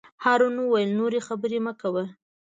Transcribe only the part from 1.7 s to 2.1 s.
کوه.